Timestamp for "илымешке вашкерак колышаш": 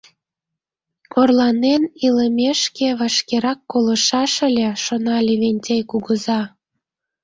2.05-4.33